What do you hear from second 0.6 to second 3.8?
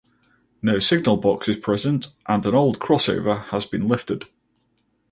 No signal box is present and an old crossover has